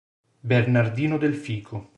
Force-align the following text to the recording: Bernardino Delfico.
Bernardino 0.39 1.19
Delfico. 1.19 1.87